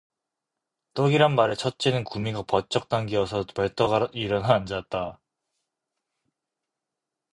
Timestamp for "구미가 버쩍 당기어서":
2.05-3.45